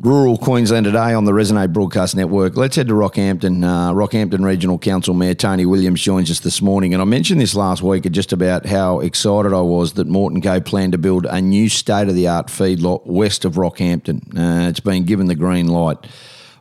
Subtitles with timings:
[0.00, 2.54] Rural Queensland today on the Resonate Broadcast Network.
[2.56, 3.64] Let's head to Rockhampton.
[3.64, 6.92] Uh, Rockhampton Regional Council Mayor Tony Williams joins us this morning.
[6.92, 10.42] And I mentioned this last week just about how excited I was that Mort and
[10.42, 14.36] Co planned to build a new state of the art feedlot west of Rockhampton.
[14.36, 15.98] Uh, it's been given the green light.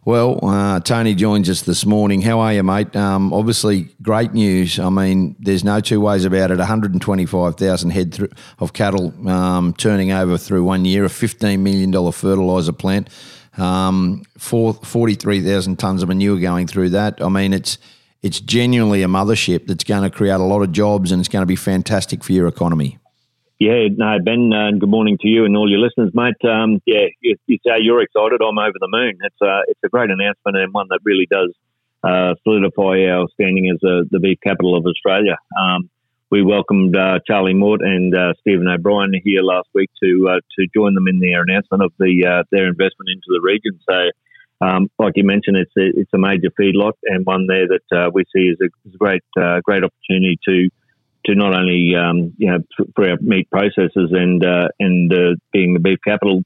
[0.06, 2.22] Well, uh, Tony joins us this morning.
[2.22, 2.96] How are you, mate?
[2.96, 4.78] Um, obviously, great news.
[4.78, 6.60] I mean, there's no two ways about it.
[6.60, 8.30] 125,000 head th-
[8.60, 13.10] of cattle um, turning over through one year, a $15 million fertiliser plant,
[13.58, 17.20] um, 43,000 tonnes of manure going through that.
[17.20, 17.80] I mean, it's
[18.22, 21.44] it's genuinely a mothership that's going to create a lot of jobs and it's going
[21.44, 23.00] to be fantastic for your economy.
[23.58, 26.36] Yeah, no, Ben, uh, good morning to you and all your listeners, mate.
[26.44, 28.42] Um, yeah, you, you, say you're excited.
[28.42, 29.18] I'm over the moon.
[29.22, 31.54] It's a, it's a great announcement and one that really does
[32.04, 35.38] uh, solidify our standing as a, the beef capital of Australia.
[35.58, 35.90] Um,
[36.32, 40.68] we welcomed uh, Charlie Mort and uh, Stephen O'Brien here last week to uh, to
[40.76, 43.80] join them in their announcement of the uh, their investment into the region.
[43.90, 48.12] So, um, like you mentioned, it's a, it's a major feedlot and one there that
[48.14, 49.24] we see as a, a great
[49.64, 50.70] great opportunity to
[51.26, 52.60] to not only um, you know
[52.96, 56.44] for our meat processors and uh, and uh, being the beef capital,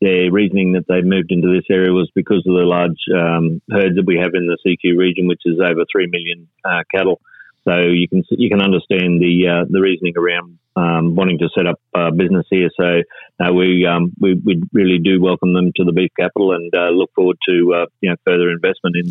[0.00, 3.96] their reasoning that they moved into this area was because of the large um, herds
[3.96, 7.20] that we have in the CQ region, which is over three million uh, cattle.
[7.64, 11.66] So you can you can understand the uh, the reasoning around um, wanting to set
[11.66, 12.70] up uh, business here.
[12.76, 13.02] So
[13.44, 17.10] uh, we, um, we we really do welcome them to the beef capital and look
[17.14, 19.06] forward to you know further investment in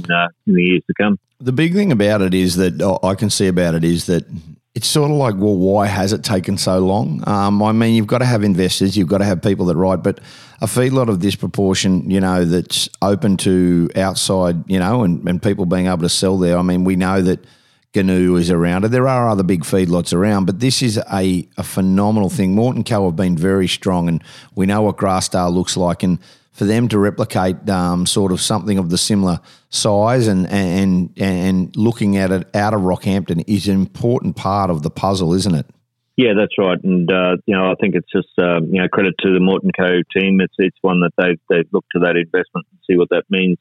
[0.47, 1.17] in the years to come.
[1.39, 4.25] The big thing about it is that I can see about it is that
[4.73, 7.27] it's sort of like, well, why has it taken so long?
[7.27, 10.01] Um, I mean, you've got to have investors, you've got to have people that write,
[10.01, 10.19] but
[10.61, 15.43] a feedlot of this proportion, you know, that's open to outside, you know, and, and
[15.43, 16.57] people being able to sell there.
[16.57, 17.43] I mean, we know that
[17.93, 21.63] Goonoo is around, and there are other big feedlots around, but this is a, a
[21.63, 22.55] phenomenal thing.
[22.55, 24.23] Mort and Co have been very strong, and
[24.55, 26.17] we know what Grassdale looks like, and
[26.61, 29.39] for them to replicate um, sort of something of the similar
[29.71, 34.83] size and, and and looking at it out of Rockhampton is an important part of
[34.83, 35.65] the puzzle, isn't it?
[36.17, 39.15] Yeah, that's right, and uh, you know I think it's just uh, you know credit
[39.21, 40.39] to the Mort and Co team.
[40.39, 43.57] It's it's one that they've they've looked to that investment and see what that means.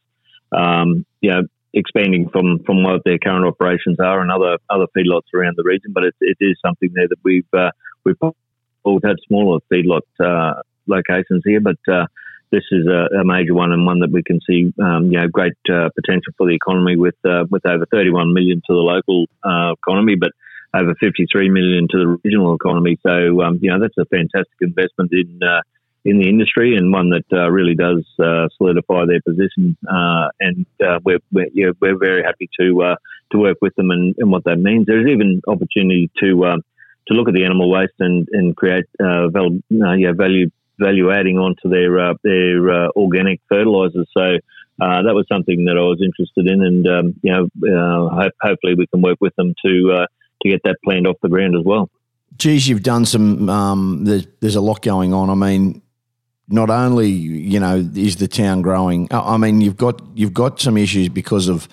[0.52, 5.32] Um, you know, expanding from from what their current operations are and other other feedlots
[5.32, 7.70] around the region, but it, it is something there that we've uh,
[8.04, 12.04] we've all had smaller feedlot uh, locations here, but uh,
[12.50, 15.28] this is a, a, major one and one that we can see, um, you know,
[15.28, 19.26] great uh, potential for the economy with uh, with over 31 million to the local
[19.44, 20.32] uh, economy, but
[20.74, 22.98] over 53 million to the regional economy.
[23.06, 25.62] So, um, you know, that's a fantastic investment in uh,
[26.04, 29.76] in the industry and one that uh, really does uh, solidify their position.
[30.40, 30.66] and
[31.04, 32.96] we're we're, we're, very happy to
[33.32, 34.86] to work with them and, and, what that means.
[34.86, 36.62] There's even opportunity to
[37.08, 40.50] to look at the animal waste and and create val- yeah, value
[40.80, 44.08] value adding onto their uh, their uh, organic fertilizers.
[44.16, 44.38] So
[44.80, 48.74] uh, that was something that I was interested in, and um, you know, hope, hopefully
[48.74, 50.06] we can work with them to
[50.42, 51.90] to get that plant off the ground as well.
[52.36, 53.48] Geez, you've done some.
[53.48, 55.28] Um, there's, there's a lot going on.
[55.30, 55.82] I mean,
[56.48, 59.08] not only you know is the town growing.
[59.10, 61.68] I mean, you've got you've got some issues because of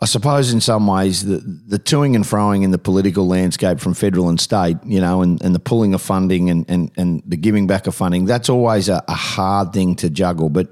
[0.00, 3.94] I suppose in some ways the, the toing and froing in the political landscape from
[3.94, 7.36] federal and state, you know, and, and the pulling of funding and, and, and the
[7.36, 10.50] giving back of funding, that's always a, a hard thing to juggle.
[10.50, 10.68] But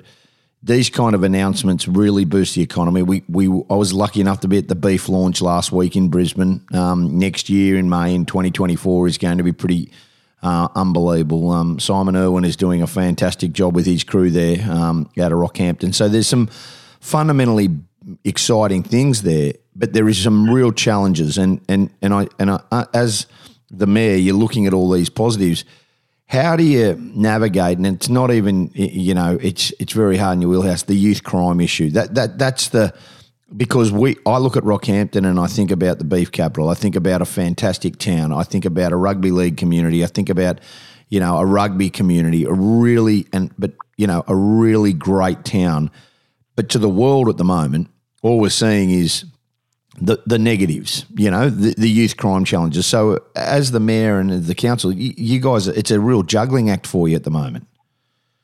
[0.62, 3.02] these kind of announcements really boost the economy.
[3.02, 6.08] We, we I was lucky enough to be at the beef launch last week in
[6.08, 6.64] Brisbane.
[6.72, 9.92] Um, next year in May in 2024 is going to be pretty
[10.42, 11.50] uh, unbelievable.
[11.50, 15.38] Um, Simon Irwin is doing a fantastic job with his crew there um, out of
[15.38, 15.94] Rockhampton.
[15.94, 16.48] So there's some
[17.00, 17.68] fundamentally
[18.24, 21.38] exciting things there, but there is some real challenges.
[21.38, 23.26] And and and I and I, uh, as
[23.70, 25.64] the mayor, you're looking at all these positives.
[26.26, 27.76] How do you navigate?
[27.76, 30.84] And it's not even you know it's it's very hard in your wheelhouse.
[30.84, 32.94] The youth crime issue that that that's the
[33.56, 36.68] because we I look at Rockhampton and I think about the beef capital.
[36.68, 38.32] I think about a fantastic town.
[38.32, 40.04] I think about a rugby league community.
[40.04, 40.60] I think about
[41.08, 45.90] you know a rugby community, a really and but you know a really great town.
[46.56, 47.88] But to the world at the moment,
[48.22, 49.24] all we're seeing is
[50.00, 52.86] the the negatives, you know, the, the youth crime challenges.
[52.86, 56.86] So, as the mayor and the council, you, you, guys, it's a real juggling act
[56.86, 57.66] for you at the moment.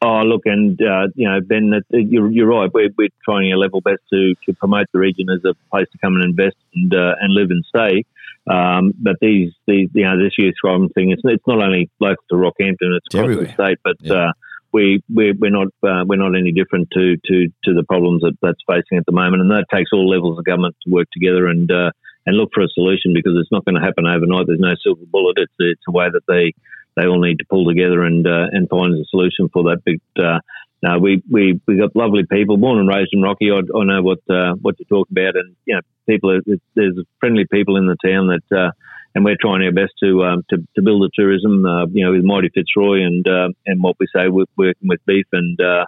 [0.01, 2.71] Oh, look, and uh, you know, Ben, you're, you're right.
[2.73, 5.99] We're, we're trying our level best to, to promote the region as a place to
[5.99, 8.05] come and invest and uh, and live and stay.
[8.49, 12.23] Um, but these, these, you know, this youth crime thing, it's, it's not only local
[12.31, 14.15] to Rockhampton, it's across the state, but yeah.
[14.15, 14.33] uh,
[14.73, 18.37] we we're, we're not uh, we're not any different to, to, to the problems that
[18.43, 21.47] that's facing at the moment, and that takes all levels of government to work together
[21.47, 21.91] and uh,
[22.27, 24.47] and look for a solution because it's not going to happen overnight.
[24.47, 25.39] There's no silver bullet.
[25.39, 26.53] It's it's a way that they
[26.97, 29.83] they all need to pull together and uh, and find a solution for that.
[29.85, 30.41] But uh,
[30.83, 33.51] no, we we we got lovely people, born and raised in Rocky.
[33.51, 36.31] I, I know what uh, what you talk about, and you know, people.
[36.31, 36.41] Are,
[36.75, 38.71] there's friendly people in the town that, uh,
[39.19, 41.67] and we're trying our best to um, to, to build the tourism.
[41.67, 45.05] Uh, you know, with Mighty Fitzroy and uh, and what we say we're working with
[45.07, 45.87] beef, and uh,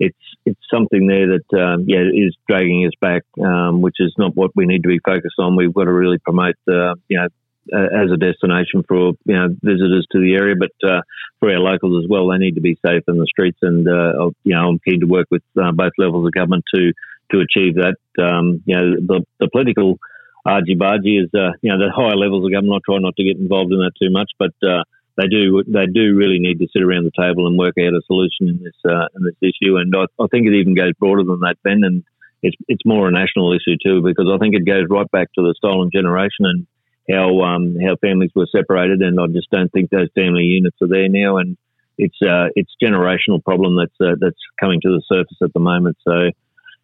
[0.00, 4.34] it's it's something there that um, yeah is dragging us back, um, which is not
[4.34, 5.54] what we need to be focused on.
[5.54, 7.28] We've got to really promote uh, you know
[7.72, 11.02] as a destination for you know visitors to the area, but uh,
[11.38, 12.26] for our locals as well.
[12.30, 15.06] They need to be safe in the streets, and uh, you know I'm keen to
[15.06, 16.92] work with uh, both levels of government to
[17.30, 17.94] to achieve that.
[18.20, 20.00] Um, you know the, the political
[20.44, 22.82] argy bargy is uh, you know the higher levels of government.
[22.82, 24.84] I try not to get involved in that too much, but uh,
[25.16, 28.02] they do they do really need to sit around the table and work out a
[28.06, 29.76] solution in this in this issue.
[29.76, 32.04] And I, I think it even goes broader than that, Ben, and
[32.42, 35.42] it's it's more a national issue too because I think it goes right back to
[35.42, 36.66] the stolen generation and
[37.10, 40.88] how um, how families were separated, and I just don't think those family units are
[40.88, 41.38] there now.
[41.38, 41.56] And
[41.98, 45.96] it's uh, it's generational problem that's uh, that's coming to the surface at the moment.
[46.06, 46.30] So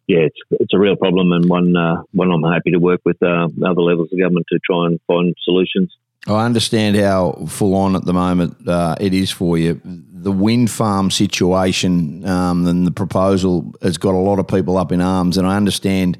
[0.09, 3.21] yeah, it's it's a real problem, and one uh, one I'm happy to work with
[3.21, 5.95] uh, other levels of government to try and find solutions.
[6.27, 9.79] I understand how full on at the moment uh, it is for you.
[9.85, 14.91] The wind farm situation um, and the proposal has got a lot of people up
[14.91, 16.17] in arms, and I understand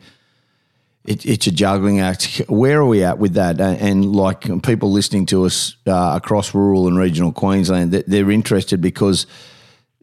[1.06, 2.44] it, it's a juggling act.
[2.48, 3.60] Where are we at with that?
[3.60, 9.26] And like people listening to us uh, across rural and regional Queensland, they're interested because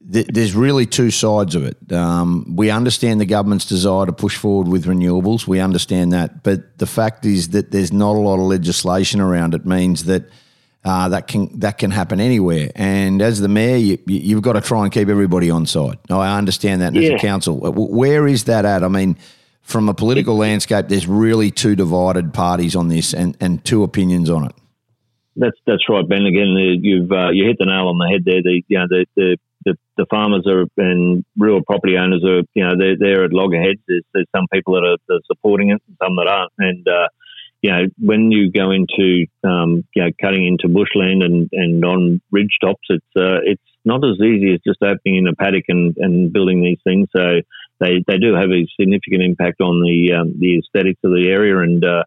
[0.08, 1.92] there's really two sides of it.
[1.92, 5.46] Um, we understand the government's desire to push forward with renewables.
[5.48, 9.54] We understand that, but the fact is that there's not a lot of legislation around
[9.54, 9.66] it.
[9.66, 10.28] Means that
[10.84, 12.70] uh, that can that can happen anywhere.
[12.76, 15.98] And as the mayor, you, have got to try and keep everybody on side.
[16.08, 16.94] I understand that.
[16.94, 17.14] Yeah.
[17.14, 18.84] As a council, where is that at?
[18.84, 19.18] I mean
[19.66, 24.30] from a political landscape, there's really two divided parties on this and, and two opinions
[24.30, 24.52] on it.
[25.34, 26.24] That's that's right, Ben.
[26.24, 28.42] Again, you've uh, you hit the nail on the head there.
[28.42, 32.64] The you know the the, the, the farmers are and rural property owners are you
[32.64, 33.80] know they're, they're at loggerheads.
[33.86, 36.52] There's, there's some people that are, supporting it, and some that aren't.
[36.58, 37.08] And uh,
[37.60, 42.22] you know when you go into um, you know cutting into bushland and, and on
[42.30, 45.96] ridge tops, it's uh, it's not as easy as just opening in a paddock and,
[45.98, 47.08] and building these things.
[47.14, 47.40] So
[47.78, 51.58] they, they do have a significant impact on the um, the aesthetics of the area,
[51.58, 52.04] and uh,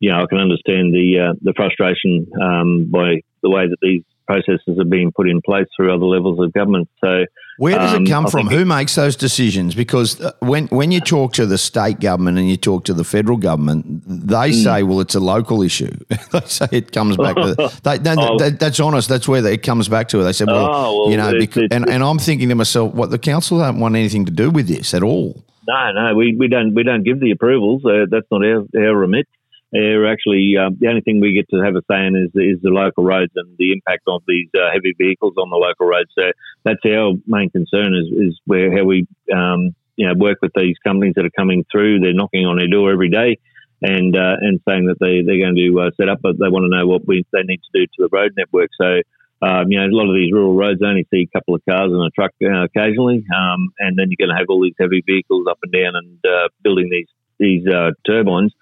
[0.00, 4.02] you know I can understand the uh, the frustration um, by the way that these
[4.26, 6.88] processes are being put in place through other levels of government.
[7.02, 7.24] So,
[7.58, 8.48] where does um, it come from?
[8.48, 9.74] Who makes those decisions?
[9.74, 13.04] Because uh, when when you talk to the state government and you talk to the
[13.04, 14.62] federal government, they mm.
[14.62, 15.92] say, "Well, it's a local issue."
[16.32, 18.38] they say it comes back to they, they, oh.
[18.38, 19.08] they, that's honest.
[19.08, 20.22] That's where it comes back to.
[20.22, 22.54] They said, "Well, oh, well you know," it's, because, it's, and, and I'm thinking to
[22.54, 26.14] myself, "What the council don't want anything to do with this at all." No, no,
[26.14, 27.84] we, we don't we don't give the approvals.
[27.84, 29.28] Uh, that's not our, our remit
[29.74, 32.60] are actually uh, the only thing we get to have a say in is, is
[32.62, 36.10] the local roads and the impact of these uh, heavy vehicles on the local roads.
[36.18, 36.30] So
[36.64, 40.76] that's our main concern is, is where how we um, you know work with these
[40.84, 42.00] companies that are coming through.
[42.00, 43.38] They're knocking on our door every day
[43.80, 46.64] and uh, and saying that they they're going to uh, set up, but they want
[46.64, 48.70] to know what we they need to do to the road network.
[48.80, 49.00] So.
[49.44, 51.90] Um, you know, a lot of these rural roads only see a couple of cars
[51.90, 55.02] and a truck uh, occasionally, um, and then you're going to have all these heavy
[55.04, 57.08] vehicles up and down and uh, building these
[57.42, 58.52] these uh, turbines,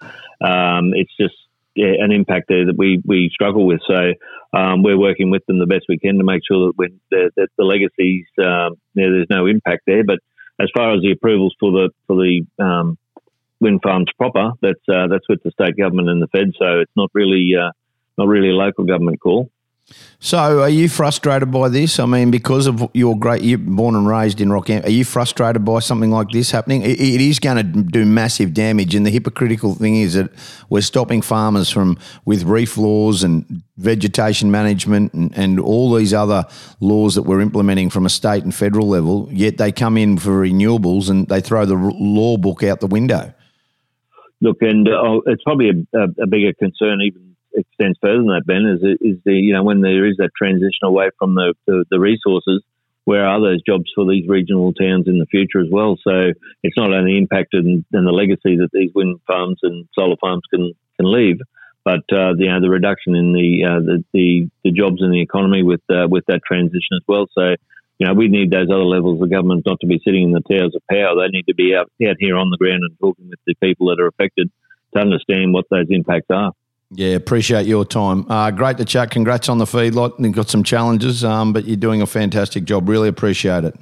[0.40, 1.34] um, it's just
[1.76, 3.80] an impact there that we, we struggle with.
[3.86, 4.12] So
[4.52, 7.30] um, we're working with them the best we can to make sure that when the,
[7.36, 10.04] that the legacies um, there's no impact there.
[10.04, 10.18] But
[10.58, 12.98] as far as the approvals for the for the um,
[13.60, 16.52] wind farms proper, that's uh, that's with the state government and the Fed.
[16.58, 17.70] So it's not really uh,
[18.18, 19.50] not really a local government call.
[20.22, 21.98] So, are you frustrated by this?
[21.98, 24.84] I mean, because of your great, you're born and raised in Rockham.
[24.84, 26.82] Are you frustrated by something like this happening?
[26.82, 30.30] it, it is going to do massive damage, and the hypocritical thing is that
[30.68, 36.44] we're stopping farmers from with reef laws and vegetation management and, and all these other
[36.80, 39.26] laws that we're implementing from a state and federal level.
[39.32, 43.32] Yet they come in for renewables and they throw the law book out the window.
[44.42, 48.66] Look, and uh, it's probably a, a bigger concern even extends further than that, Ben,
[48.66, 52.00] is is the you know when there is that transition away from the, the, the
[52.00, 52.62] resources,
[53.04, 55.96] where are those jobs for these regional towns in the future as well?
[56.02, 60.16] So it's not only impacted in, in the legacy that these wind farms and solar
[60.20, 61.38] farms can can leave,
[61.84, 65.10] but uh, the you know, the reduction in the, uh, the, the the jobs in
[65.10, 67.26] the economy with uh, with that transition as well.
[67.36, 67.56] So
[67.98, 70.42] you know we need those other levels of government not to be sitting in the
[70.42, 71.16] towers of power.
[71.16, 73.88] They need to be out out here on the ground and talking with the people
[73.88, 74.50] that are affected
[74.94, 76.52] to understand what those impacts are.
[76.92, 78.28] Yeah, appreciate your time.
[78.30, 79.12] Uh, great to chat.
[79.12, 80.18] Congrats on the feedlot.
[80.18, 82.88] You've got some challenges, um, but you're doing a fantastic job.
[82.88, 83.78] Really appreciate it.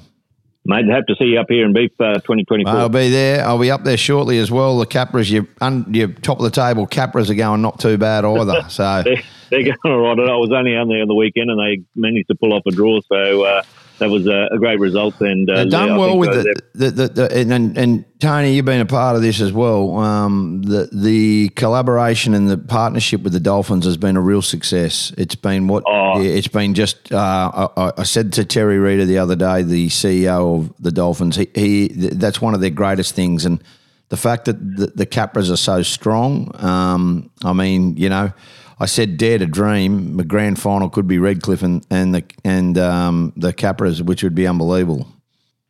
[0.66, 2.70] Mate, have to see you up here in Beef uh, 2024.
[2.70, 3.42] I'll be there.
[3.46, 4.78] I'll be up there shortly as well.
[4.78, 6.86] The Capras, you're, un, you're top of the table.
[6.86, 8.64] Capras are going not too bad either.
[8.68, 10.28] So they're, they're, going all right.
[10.28, 12.70] I was only on there on the weekend and they managed to pull off a
[12.70, 13.00] draw.
[13.10, 13.62] So, uh,
[13.98, 15.20] that was a, a great result.
[15.20, 18.80] And uh, done well with the, the, the, the and, and and Tony, you've been
[18.80, 19.96] a part of this as well.
[19.96, 25.12] Um, the the collaboration and the partnership with the Dolphins has been a real success.
[25.16, 26.20] It's been what Oh.
[26.20, 27.12] yeah, it's been just.
[27.12, 31.36] Uh, I, I said to Terry Reader the other day, the CEO of the Dolphins,
[31.36, 33.62] he, he that's one of their greatest things, and
[34.08, 36.50] the fact that the, the Capras are so strong.
[36.62, 38.32] Um, I mean, you know.
[38.80, 40.16] I said, dare to dream.
[40.16, 44.34] The grand final could be Redcliffe and, and the and um, the Capras, which would
[44.34, 45.08] be unbelievable.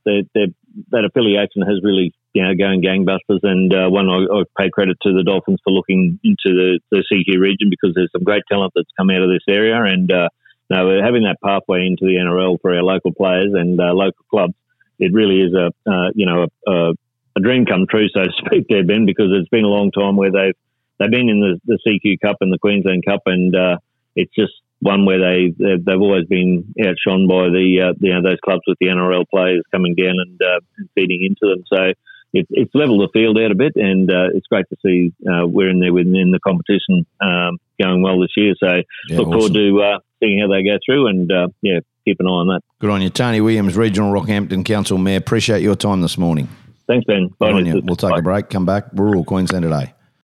[0.05, 0.47] their, their,
[0.91, 3.41] that affiliation has really you know going gangbusters.
[3.43, 7.05] And uh, one I, I pay credit to the Dolphins for looking into the, the
[7.11, 10.29] CQ region because there's some great talent that's come out of this area, and uh,
[10.71, 14.55] we're having that pathway into the NRL for our local players and uh, local clubs.
[14.99, 16.93] It really is a uh, you know a, a,
[17.37, 20.17] a dream come true, so to speak, there, Ben, because it's been a long time
[20.17, 20.55] where they've
[20.99, 23.79] they've been in the, the CQ Cup and the Queensland Cup, and uh,
[24.17, 28.23] it's just one where they they've, they've always been outshone by the uh, you know
[28.23, 30.61] those clubs with the NRL players coming down and, uh,
[30.95, 31.65] feeding into them.
[31.67, 31.93] So
[32.33, 35.47] it's it's leveled the field out a bit, and uh, it's great to see uh,
[35.47, 38.55] we're in there within the competition um, going well this year.
[38.59, 42.21] So Yeah, look forward to uh, seeing how they go through, and uh, yeah, keep
[42.21, 42.61] an eye on that.
[42.81, 45.19] Good on you, Tony Williams, Regional Rockhampton Council Mayor.
[45.19, 46.49] Appreciate your time this morning.
[46.87, 47.31] Thanks, Ben.
[47.41, 47.83] You.
[47.85, 48.19] We'll take Bye.
[48.19, 48.49] a break.
[48.49, 48.87] Come back.
[48.95, 49.93] Rural Queensland today.